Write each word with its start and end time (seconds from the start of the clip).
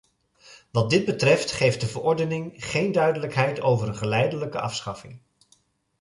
Wat 0.71 0.89
dit 0.89 1.05
betreft, 1.05 1.51
geeft 1.51 1.81
de 1.81 1.87
verordening 1.87 2.53
geen 2.65 2.91
duidelijkheid 2.91 3.61
over 3.61 3.87
een 3.87 3.95
geleidelijke 3.95 4.59
afschaffing. 4.59 5.21